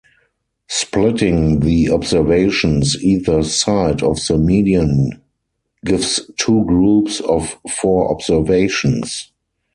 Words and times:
Splitting 0.67 1.59
the 1.59 1.91
observations 1.91 2.95
either 3.03 3.43
side 3.43 4.01
of 4.01 4.15
the 4.25 4.35
median 4.39 5.21
gives 5.85 6.19
two 6.39 6.65
groups 6.65 7.19
of 7.19 7.55
four 7.69 8.09
observations. 8.09 9.31